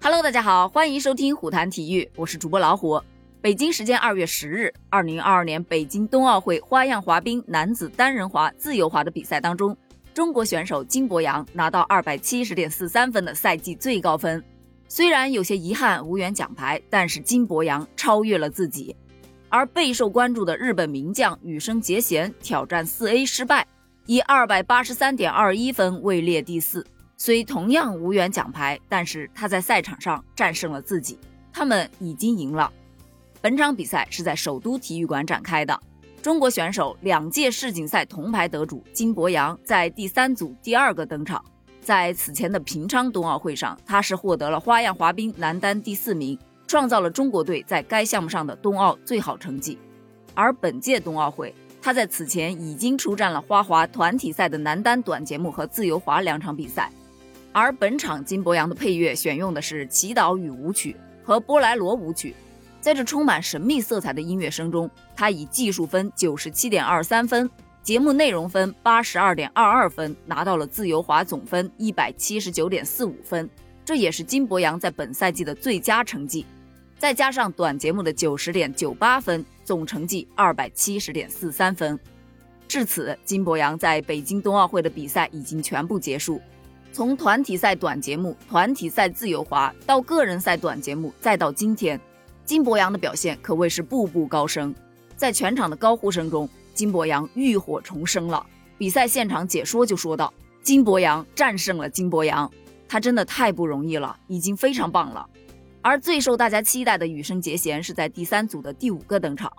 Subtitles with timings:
[0.00, 3.02] Hello，大家好，欢迎收听虎谈体育，我是主播老虎。
[3.40, 9.76] 北京时间二月十日，二零二二年北京冬奥会花样滑冰男子单人滑、自由滑的比赛当中，
[10.14, 14.42] 中国选手金博洋拿到二百七十点四三分的赛季最高分。
[14.86, 18.94] 虽然有些遗憾无缘奖牌，但是金博洋超越了自己。
[19.48, 23.66] 而备受关注的日本名将羽生结弦挑战四 A 失败，
[24.06, 26.86] 以二百八十三点二一分位列第四。
[27.20, 31.18] 虽同样无缘奖牌，但是他在赛场上战胜了自己。
[31.52, 32.72] 他们已经赢了。
[33.40, 35.78] 本场比赛是在首都体育馆展开的。
[36.22, 41.44] 中国选手两届世锦赛铜牌得主金博洋在第三组第二个登场。
[41.80, 46.38] 在此前的平昌冬奥会上，他是获得了花样滑冰男单第四名，
[46.68, 49.76] 创造了中国队在该项目上的冬奥最好成绩。
[50.34, 56.92] 而本届冬奥会，他在此前已经出战了花滑团体赛的男单短节目和自由滑两场比赛。
[57.52, 62.30] 而本场金博洋的配乐选用的是《祈祷与舞曲》和《波莱罗舞曲》，
[62.80, 67.50] 在这充满神秘色彩的音乐声中，他以技术分九十七点二三分、
[67.82, 73.48] 节目内容分八十二点二二分，拿到了自由滑总分一百七十九点四五分，
[73.84, 76.44] 这也是金博洋在本赛季的最佳成绩。
[76.98, 81.98] 再加上短节目的九十点九八分，总成绩二百七十点四三分。
[82.66, 86.40] 至此，金博洋在北京冬奥会的比赛已经全部结束。
[86.92, 92.00] 从团体赛短节目、团体赛自由滑到个人赛短节目，再到今天，
[92.44, 94.74] 金博洋的表现可谓是步步高升。
[95.16, 98.44] 在全场的高呼声中，金博洋浴火重生了。
[98.76, 102.50] 比赛现场解说就说道：“金博洋战胜了金博洋，
[102.88, 105.26] 他真的太不容易了，已经非常棒了。”
[105.82, 109.52] 而最受大家期待的羽生结弦是在第三组的第五个登场，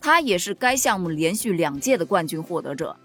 [0.00, 2.96] 他也是该项目连续两届的冠军获得者。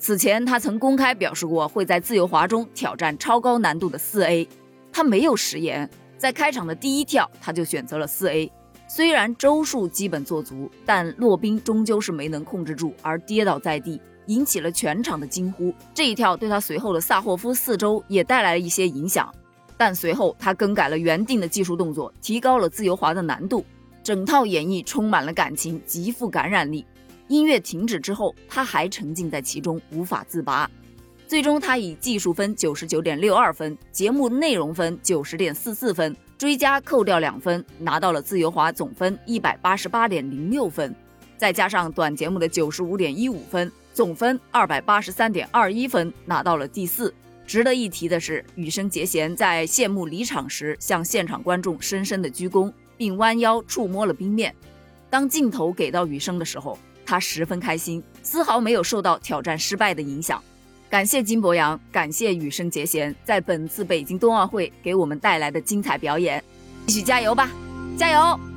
[0.00, 4.48] 此前，他曾公开表示过会在自由滑中挑战超高难度的四 A，
[4.90, 8.50] 他没有食言，在开场的第一跳他就选择了四 A。
[8.88, 15.72] 虽然周数基本做足，但洛宾终究是没能控制住而跌倒在地，引起了全场的惊呼。
[15.92, 19.30] 这一跳对他随后的萨霍夫四周也带来了一些影响，
[19.76, 23.62] 但随后他更改了原定的技术动作，提高了自由滑的难度，
[24.02, 26.86] 整套演绎充满了感情，极富感染力。
[27.30, 30.68] 音乐停止之后，他还沉浸在其中，无法自拔。
[31.28, 40.92] 最终，他以技术分九十九点六二分、节目内容分九十点四四分，追加扣掉两分，拿到了自由滑总分一百八十八点零六分，
[41.36, 47.14] 再加上短节目的九十五点一五分，总分二百八十三点二一分，拿到了第四。
[47.46, 54.52] 值得一提的是，羽生结弦在谢幕离场时，向现场观众深深的鞠躬，并弯腰触摸了冰面。
[55.08, 56.76] 当镜头给到羽生的时候，
[57.10, 60.40] 他十分开心，丝毫没有受到挑战失败的影响。
[60.88, 66.40] 感谢金博洋，感谢羽生结弦，在本次北京冬奥会给我们带来的精彩表演。
[66.86, 67.50] 继续加油吧，
[67.98, 68.49] 加油！